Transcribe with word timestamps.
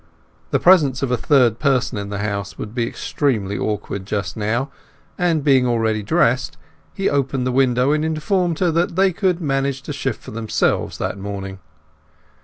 The 0.49 0.57
presence 0.59 1.03
of 1.03 1.11
a 1.11 1.15
third 1.15 1.59
person 1.59 1.95
in 1.95 2.09
the 2.09 2.17
house 2.17 2.57
would 2.57 2.73
be 2.73 2.87
extremely 2.87 3.55
awkward 3.55 4.07
just 4.07 4.35
now, 4.35 4.71
and, 5.15 5.43
being 5.43 5.67
already 5.67 6.01
dressed, 6.01 6.57
he 6.91 7.07
opened 7.07 7.45
the 7.45 7.51
window 7.51 7.91
and 7.91 8.03
informed 8.03 8.57
her 8.57 8.71
that 8.71 8.95
they 8.95 9.13
could 9.13 9.39
manage 9.39 9.83
to 9.83 9.93
shift 9.93 10.23
for 10.23 10.31
themselves 10.31 10.97
that 10.97 11.19
morning. 11.19 11.59